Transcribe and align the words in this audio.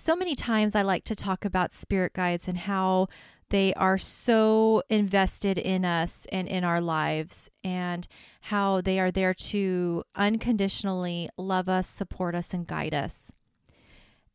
So 0.00 0.16
many 0.16 0.34
times 0.34 0.74
I 0.74 0.82
like 0.82 1.04
to 1.04 1.14
talk 1.14 1.44
about 1.44 1.74
spirit 1.74 2.14
guides 2.14 2.48
and 2.48 2.56
how 2.56 3.08
they 3.50 3.74
are 3.74 3.98
so 3.98 4.82
invested 4.88 5.58
in 5.58 5.84
us 5.84 6.26
and 6.32 6.48
in 6.48 6.64
our 6.64 6.80
lives, 6.80 7.50
and 7.64 8.06
how 8.42 8.80
they 8.80 8.98
are 8.98 9.10
there 9.10 9.34
to 9.34 10.04
unconditionally 10.14 11.28
love 11.36 11.68
us, 11.68 11.88
support 11.88 12.34
us, 12.34 12.54
and 12.54 12.66
guide 12.66 12.94
us. 12.94 13.30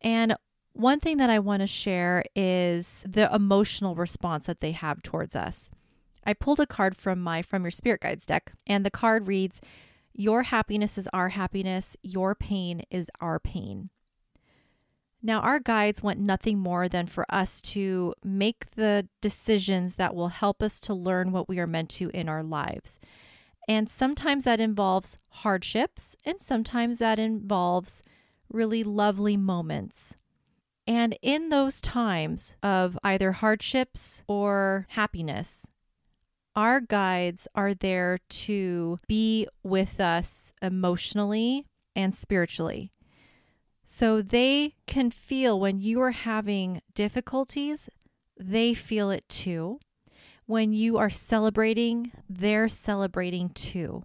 And 0.01 0.35
one 0.73 0.99
thing 0.99 1.17
that 1.17 1.29
I 1.29 1.39
want 1.39 1.61
to 1.61 1.67
share 1.67 2.25
is 2.35 3.05
the 3.07 3.33
emotional 3.33 3.95
response 3.95 4.45
that 4.47 4.59
they 4.59 4.73
have 4.73 5.01
towards 5.01 5.35
us. 5.35 5.69
I 6.25 6.33
pulled 6.33 6.59
a 6.59 6.67
card 6.67 6.97
from 6.97 7.21
my 7.21 7.41
From 7.41 7.63
Your 7.63 7.71
Spirit 7.71 8.01
Guides 8.01 8.25
deck, 8.25 8.51
and 8.67 8.85
the 8.85 8.91
card 8.91 9.27
reads, 9.27 9.61
Your 10.13 10.43
happiness 10.43 10.97
is 10.97 11.07
our 11.13 11.29
happiness, 11.29 11.95
your 12.03 12.35
pain 12.35 12.83
is 12.91 13.09
our 13.21 13.39
pain. 13.39 13.89
Now, 15.25 15.39
our 15.39 15.59
guides 15.59 16.03
want 16.03 16.19
nothing 16.19 16.59
more 16.59 16.87
than 16.87 17.07
for 17.07 17.25
us 17.29 17.59
to 17.73 18.13
make 18.23 18.75
the 18.75 19.07
decisions 19.21 19.95
that 19.95 20.13
will 20.13 20.27
help 20.27 20.61
us 20.61 20.79
to 20.81 20.93
learn 20.93 21.31
what 21.31 21.49
we 21.49 21.57
are 21.57 21.65
meant 21.65 21.89
to 21.91 22.11
in 22.13 22.29
our 22.29 22.43
lives. 22.43 22.99
And 23.67 23.89
sometimes 23.89 24.43
that 24.43 24.59
involves 24.59 25.17
hardships, 25.29 26.15
and 26.25 26.39
sometimes 26.39 26.99
that 26.99 27.17
involves 27.17 28.03
really 28.51 28.83
lovely 28.83 29.35
moments. 29.35 30.15
And 30.85 31.17
in 31.23 31.49
those 31.49 31.81
times 31.81 32.55
of 32.61 32.95
either 33.03 33.31
hardships 33.31 34.21
or 34.27 34.85
happiness, 34.89 35.65
our 36.55 36.79
guides 36.79 37.47
are 37.55 37.73
there 37.73 38.19
to 38.29 38.99
be 39.07 39.47
with 39.63 39.99
us 39.99 40.53
emotionally 40.61 41.65
and 41.95 42.13
spiritually. 42.13 42.91
So 43.87 44.21
they 44.21 44.73
can 44.95 45.11
feel 45.11 45.59
when 45.59 45.81
you 45.81 45.99
are 45.99 46.11
having 46.11 46.81
difficulties, 46.93 47.89
they 48.39 48.73
feel 48.73 49.11
it 49.11 49.27
too. 49.27 49.77
When 50.45 50.71
you 50.71 50.97
are 50.97 51.09
celebrating, 51.09 52.13
they're 52.29 52.69
celebrating 52.69 53.49
too. 53.49 54.03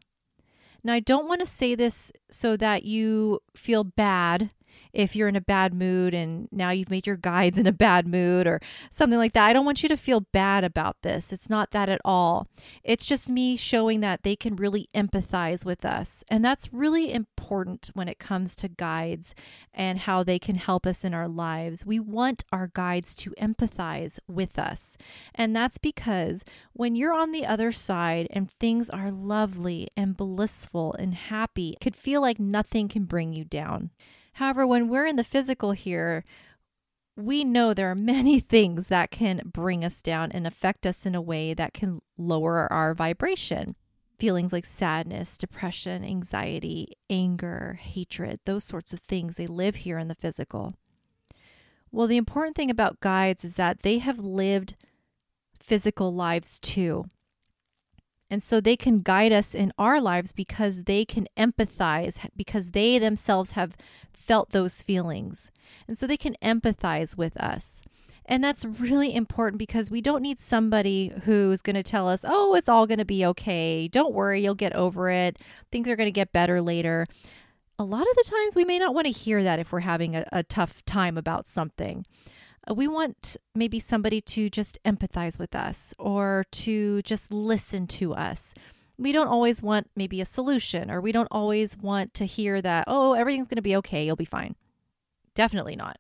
Now, 0.82 0.94
I 0.94 0.98
don't 0.98 1.28
want 1.28 1.42
to 1.42 1.46
say 1.46 1.76
this 1.76 2.10
so 2.32 2.56
that 2.56 2.82
you 2.82 3.38
feel 3.54 3.84
bad 3.84 4.50
if 4.92 5.14
you're 5.14 5.28
in 5.28 5.36
a 5.36 5.40
bad 5.40 5.72
mood 5.72 6.14
and 6.14 6.48
now 6.50 6.70
you've 6.70 6.90
made 6.90 7.06
your 7.06 7.16
guides 7.16 7.58
in 7.58 7.66
a 7.66 7.72
bad 7.72 8.06
mood 8.06 8.46
or 8.46 8.60
something 8.90 9.18
like 9.18 9.32
that. 9.32 9.46
I 9.46 9.52
don't 9.52 9.64
want 9.64 9.82
you 9.82 9.88
to 9.88 9.96
feel 9.96 10.20
bad 10.32 10.64
about 10.64 10.96
this. 11.02 11.32
It's 11.32 11.50
not 11.50 11.70
that 11.70 11.88
at 11.88 12.00
all. 12.04 12.46
It's 12.82 13.06
just 13.06 13.30
me 13.30 13.56
showing 13.56 14.00
that 14.00 14.22
they 14.22 14.36
can 14.36 14.56
really 14.56 14.88
empathize 14.94 15.64
with 15.64 15.84
us. 15.84 16.24
And 16.28 16.44
that's 16.44 16.72
really 16.72 17.12
important 17.12 17.90
when 17.94 18.08
it 18.08 18.18
comes 18.18 18.56
to 18.56 18.68
guides 18.68 19.34
and 19.72 20.00
how 20.00 20.22
they 20.22 20.38
can 20.38 20.56
help 20.56 20.86
us 20.86 21.04
in 21.04 21.14
our 21.14 21.28
lives. 21.28 21.86
We 21.86 22.00
want 22.00 22.44
our 22.52 22.70
guides 22.72 23.14
to 23.16 23.30
empathize 23.32 24.18
with 24.26 24.58
us. 24.58 24.96
And 25.34 25.54
that's 25.54 25.78
because 25.78 26.44
when 26.72 26.94
you're 26.94 27.12
on 27.12 27.32
the 27.32 27.46
other 27.46 27.72
side 27.72 28.26
and 28.30 28.50
things 28.50 28.90
are 28.90 29.10
lovely 29.10 29.88
and 29.96 30.16
blissful 30.16 30.94
and 30.94 31.14
happy, 31.14 31.70
it 31.70 31.80
could 31.80 31.96
feel 31.96 32.20
like 32.20 32.38
nothing 32.38 32.88
can 32.88 33.04
bring 33.04 33.32
you 33.32 33.44
down. 33.44 33.90
However, 34.40 34.66
when 34.66 34.88
we're 34.88 35.04
in 35.04 35.16
the 35.16 35.22
physical 35.22 35.72
here, 35.72 36.24
we 37.14 37.44
know 37.44 37.74
there 37.74 37.90
are 37.90 37.94
many 38.14 38.40
things 38.40 38.86
that 38.86 39.10
can 39.10 39.42
bring 39.44 39.84
us 39.84 40.00
down 40.00 40.32
and 40.32 40.46
affect 40.46 40.86
us 40.86 41.04
in 41.04 41.14
a 41.14 41.20
way 41.20 41.52
that 41.52 41.74
can 41.74 42.00
lower 42.16 42.66
our 42.72 42.94
vibration. 42.94 43.76
Feelings 44.18 44.50
like 44.50 44.64
sadness, 44.64 45.36
depression, 45.36 46.02
anxiety, 46.02 46.96
anger, 47.10 47.78
hatred, 47.82 48.40
those 48.46 48.64
sorts 48.64 48.94
of 48.94 49.00
things, 49.00 49.36
they 49.36 49.46
live 49.46 49.76
here 49.76 49.98
in 49.98 50.08
the 50.08 50.14
physical. 50.14 50.72
Well, 51.92 52.06
the 52.06 52.16
important 52.16 52.56
thing 52.56 52.70
about 52.70 53.00
guides 53.00 53.44
is 53.44 53.56
that 53.56 53.82
they 53.82 53.98
have 53.98 54.18
lived 54.18 54.74
physical 55.62 56.14
lives 56.14 56.58
too. 56.58 57.10
And 58.30 58.42
so 58.42 58.60
they 58.60 58.76
can 58.76 59.00
guide 59.00 59.32
us 59.32 59.54
in 59.54 59.72
our 59.76 60.00
lives 60.00 60.32
because 60.32 60.84
they 60.84 61.04
can 61.04 61.26
empathize, 61.36 62.18
because 62.36 62.70
they 62.70 62.98
themselves 62.98 63.52
have 63.52 63.76
felt 64.12 64.50
those 64.50 64.82
feelings. 64.82 65.50
And 65.88 65.98
so 65.98 66.06
they 66.06 66.16
can 66.16 66.36
empathize 66.40 67.16
with 67.16 67.36
us. 67.36 67.82
And 68.30 68.44
that's 68.44 68.64
really 68.64 69.12
important 69.12 69.58
because 69.58 69.90
we 69.90 70.00
don't 70.00 70.22
need 70.22 70.38
somebody 70.38 71.12
who's 71.24 71.62
going 71.62 71.74
to 71.74 71.82
tell 71.82 72.08
us, 72.08 72.24
oh, 72.26 72.54
it's 72.54 72.68
all 72.68 72.86
going 72.86 72.98
to 72.98 73.04
be 73.04 73.26
okay. 73.26 73.88
Don't 73.88 74.14
worry, 74.14 74.40
you'll 74.40 74.54
get 74.54 74.72
over 74.74 75.10
it. 75.10 75.36
Things 75.72 75.90
are 75.90 75.96
going 75.96 76.06
to 76.06 76.12
get 76.12 76.32
better 76.32 76.62
later. 76.62 77.08
A 77.76 77.82
lot 77.82 78.02
of 78.02 78.14
the 78.14 78.30
times 78.30 78.54
we 78.54 78.64
may 78.64 78.78
not 78.78 78.94
want 78.94 79.06
to 79.06 79.12
hear 79.12 79.42
that 79.42 79.58
if 79.58 79.72
we're 79.72 79.80
having 79.80 80.14
a, 80.14 80.24
a 80.30 80.44
tough 80.44 80.84
time 80.84 81.18
about 81.18 81.48
something. 81.48 82.06
Uh, 82.68 82.74
we 82.74 82.88
want 82.88 83.36
maybe 83.54 83.80
somebody 83.80 84.20
to 84.20 84.50
just 84.50 84.78
empathize 84.84 85.38
with 85.38 85.54
us 85.54 85.94
or 85.98 86.44
to 86.52 87.02
just 87.02 87.32
listen 87.32 87.86
to 87.86 88.14
us. 88.14 88.54
We 88.98 89.12
don't 89.12 89.28
always 89.28 89.62
want 89.62 89.88
maybe 89.96 90.20
a 90.20 90.26
solution, 90.26 90.90
or 90.90 91.00
we 91.00 91.12
don't 91.12 91.28
always 91.30 91.76
want 91.76 92.12
to 92.14 92.26
hear 92.26 92.60
that, 92.60 92.84
oh, 92.86 93.14
everything's 93.14 93.48
going 93.48 93.56
to 93.56 93.62
be 93.62 93.76
okay, 93.76 94.04
you'll 94.04 94.16
be 94.16 94.24
fine. 94.26 94.56
Definitely 95.34 95.76
not. 95.76 95.98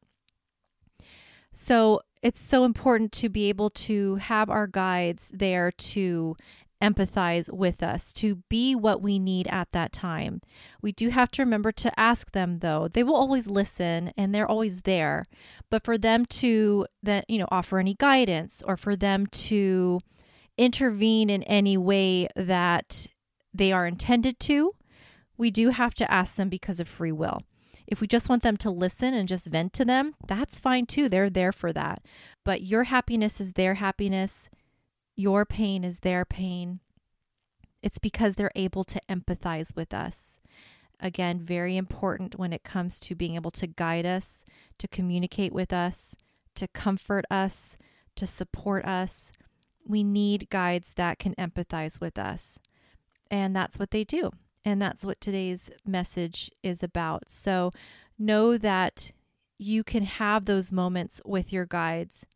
So 1.52 2.00
it's 2.22 2.40
so 2.40 2.64
important 2.64 3.12
to 3.12 3.28
be 3.28 3.48
able 3.48 3.70
to 3.70 4.16
have 4.16 4.50
our 4.50 4.66
guides 4.66 5.30
there 5.32 5.70
to 5.70 6.36
empathize 6.80 7.52
with 7.52 7.82
us, 7.82 8.12
to 8.14 8.36
be 8.48 8.74
what 8.74 9.02
we 9.02 9.18
need 9.18 9.46
at 9.48 9.72
that 9.72 9.92
time. 9.92 10.40
We 10.80 10.92
do 10.92 11.10
have 11.10 11.30
to 11.32 11.42
remember 11.42 11.72
to 11.72 12.00
ask 12.00 12.32
them 12.32 12.58
though. 12.58 12.88
They 12.88 13.02
will 13.02 13.16
always 13.16 13.48
listen 13.48 14.12
and 14.16 14.34
they're 14.34 14.50
always 14.50 14.82
there. 14.82 15.26
But 15.70 15.84
for 15.84 15.98
them 15.98 16.26
to 16.26 16.86
that, 17.02 17.28
you 17.28 17.38
know, 17.38 17.48
offer 17.50 17.78
any 17.78 17.94
guidance 17.94 18.62
or 18.66 18.76
for 18.76 18.96
them 18.96 19.26
to 19.26 20.00
intervene 20.56 21.30
in 21.30 21.42
any 21.44 21.76
way 21.76 22.28
that 22.36 23.06
they 23.52 23.72
are 23.72 23.86
intended 23.86 24.38
to, 24.40 24.74
we 25.36 25.50
do 25.50 25.70
have 25.70 25.94
to 25.94 26.10
ask 26.10 26.36
them 26.36 26.48
because 26.48 26.80
of 26.80 26.88
free 26.88 27.12
will. 27.12 27.42
If 27.86 28.00
we 28.00 28.06
just 28.06 28.28
want 28.28 28.42
them 28.42 28.56
to 28.58 28.70
listen 28.70 29.14
and 29.14 29.26
just 29.26 29.46
vent 29.46 29.72
to 29.74 29.84
them, 29.84 30.14
that's 30.26 30.60
fine 30.60 30.86
too. 30.86 31.08
They're 31.08 31.30
there 31.30 31.50
for 31.50 31.72
that. 31.72 32.04
But 32.44 32.62
your 32.62 32.84
happiness 32.84 33.40
is 33.40 33.54
their 33.54 33.74
happiness 33.74 34.48
your 35.20 35.44
pain 35.44 35.84
is 35.84 36.00
their 36.00 36.24
pain. 36.24 36.80
It's 37.82 37.98
because 37.98 38.34
they're 38.34 38.50
able 38.56 38.84
to 38.84 39.00
empathize 39.08 39.76
with 39.76 39.92
us. 39.92 40.40
Again, 40.98 41.40
very 41.40 41.76
important 41.76 42.38
when 42.38 42.52
it 42.52 42.62
comes 42.62 42.98
to 43.00 43.14
being 43.14 43.34
able 43.34 43.50
to 43.52 43.66
guide 43.66 44.06
us, 44.06 44.44
to 44.78 44.88
communicate 44.88 45.52
with 45.52 45.72
us, 45.72 46.16
to 46.54 46.68
comfort 46.68 47.24
us, 47.30 47.76
to 48.16 48.26
support 48.26 48.84
us. 48.84 49.32
We 49.86 50.02
need 50.02 50.50
guides 50.50 50.94
that 50.94 51.18
can 51.18 51.34
empathize 51.36 52.00
with 52.00 52.18
us. 52.18 52.58
And 53.30 53.54
that's 53.54 53.78
what 53.78 53.90
they 53.90 54.04
do. 54.04 54.30
And 54.64 54.80
that's 54.80 55.04
what 55.04 55.20
today's 55.20 55.70
message 55.86 56.50
is 56.62 56.82
about. 56.82 57.30
So 57.30 57.72
know 58.18 58.58
that 58.58 59.12
you 59.58 59.84
can 59.84 60.04
have 60.04 60.44
those 60.44 60.72
moments 60.72 61.20
with 61.24 61.52
your 61.52 61.66
guides 61.66 62.26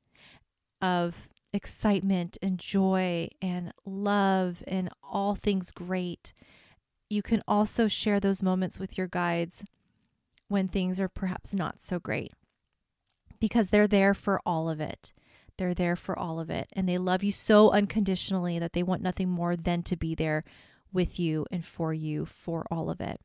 of 0.80 1.28
excitement 1.54 2.36
and 2.42 2.58
joy 2.58 3.28
and 3.40 3.72
love 3.86 4.62
and 4.66 4.90
all 5.02 5.34
things 5.34 5.70
great. 5.70 6.32
You 7.08 7.22
can 7.22 7.42
also 7.46 7.86
share 7.86 8.18
those 8.18 8.42
moments 8.42 8.78
with 8.78 8.98
your 8.98 9.06
guides 9.06 9.64
when 10.48 10.66
things 10.68 11.00
are 11.00 11.08
perhaps 11.08 11.54
not 11.54 11.80
so 11.80 11.98
great 11.98 12.32
because 13.38 13.70
they're 13.70 13.86
there 13.86 14.14
for 14.14 14.40
all 14.44 14.68
of 14.68 14.80
it. 14.80 15.12
They're 15.56 15.74
there 15.74 15.96
for 15.96 16.18
all 16.18 16.40
of 16.40 16.50
it. 16.50 16.68
And 16.72 16.88
they 16.88 16.98
love 16.98 17.22
you 17.22 17.30
so 17.30 17.70
unconditionally 17.70 18.58
that 18.58 18.72
they 18.72 18.82
want 18.82 19.02
nothing 19.02 19.30
more 19.30 19.54
than 19.54 19.82
to 19.84 19.96
be 19.96 20.14
there 20.14 20.42
with 20.92 21.20
you 21.20 21.46
and 21.50 21.64
for 21.64 21.94
you 21.94 22.26
for 22.26 22.66
all 22.70 22.90
of 22.90 23.00
it. 23.00 23.20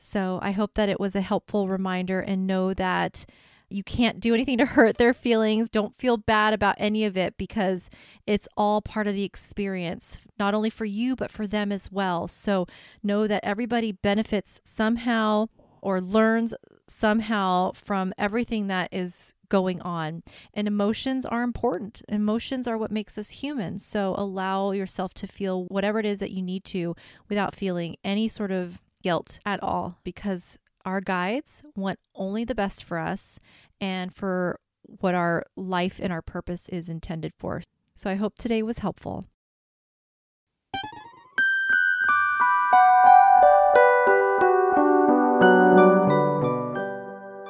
So 0.00 0.40
I 0.42 0.50
hope 0.50 0.74
that 0.74 0.88
it 0.88 0.98
was 0.98 1.14
a 1.14 1.20
helpful 1.20 1.68
reminder 1.68 2.20
and 2.20 2.46
know 2.46 2.74
that 2.74 3.24
you 3.72 3.82
can't 3.82 4.20
do 4.20 4.34
anything 4.34 4.58
to 4.58 4.66
hurt 4.66 4.98
their 4.98 5.14
feelings. 5.14 5.68
Don't 5.68 5.98
feel 5.98 6.16
bad 6.16 6.52
about 6.54 6.76
any 6.78 7.04
of 7.04 7.16
it 7.16 7.36
because 7.36 7.90
it's 8.26 8.48
all 8.56 8.80
part 8.80 9.06
of 9.06 9.14
the 9.14 9.24
experience, 9.24 10.20
not 10.38 10.54
only 10.54 10.70
for 10.70 10.84
you, 10.84 11.16
but 11.16 11.30
for 11.30 11.46
them 11.46 11.72
as 11.72 11.90
well. 11.90 12.28
So 12.28 12.66
know 13.02 13.26
that 13.26 13.44
everybody 13.44 13.92
benefits 13.92 14.60
somehow 14.64 15.48
or 15.80 16.00
learns 16.00 16.54
somehow 16.86 17.72
from 17.72 18.14
everything 18.16 18.68
that 18.68 18.88
is 18.92 19.34
going 19.48 19.80
on. 19.82 20.22
And 20.54 20.68
emotions 20.68 21.26
are 21.26 21.42
important. 21.42 22.02
Emotions 22.08 22.68
are 22.68 22.78
what 22.78 22.92
makes 22.92 23.18
us 23.18 23.30
human. 23.30 23.78
So 23.78 24.14
allow 24.16 24.70
yourself 24.70 25.12
to 25.14 25.26
feel 25.26 25.64
whatever 25.64 25.98
it 25.98 26.06
is 26.06 26.20
that 26.20 26.30
you 26.30 26.40
need 26.40 26.64
to 26.66 26.94
without 27.28 27.54
feeling 27.54 27.96
any 28.04 28.28
sort 28.28 28.52
of 28.52 28.78
guilt 29.02 29.40
at 29.44 29.62
all 29.62 29.98
because 30.04 30.58
our 30.84 31.00
guides 31.00 31.62
want 31.76 31.98
only 32.14 32.44
the 32.44 32.54
best 32.54 32.84
for 32.84 32.98
us 32.98 33.38
and 33.80 34.14
for 34.14 34.58
what 35.00 35.14
our 35.14 35.44
life 35.56 36.00
and 36.02 36.12
our 36.12 36.22
purpose 36.22 36.68
is 36.68 36.88
intended 36.88 37.32
for. 37.38 37.62
So 37.96 38.10
I 38.10 38.14
hope 38.14 38.34
today 38.36 38.62
was 38.62 38.78
helpful. 38.78 39.26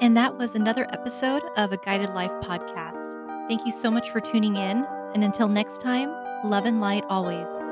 And 0.03 0.17
that 0.17 0.37
was 0.37 0.55
another 0.55 0.87
episode 0.93 1.43
of 1.57 1.73
a 1.73 1.77
Guided 1.79 2.11
Life 2.11 2.33
podcast. 2.43 3.49
Thank 3.49 3.65
you 3.65 3.73
so 3.73 3.91
much 3.91 4.11
for 4.11 4.21
tuning 4.21 4.57
in. 4.57 4.85
And 5.15 5.25
until 5.25 5.49
next 5.49 5.81
time, 5.81 6.11
love 6.45 6.67
and 6.67 6.81
light 6.81 7.05
always. 7.09 7.72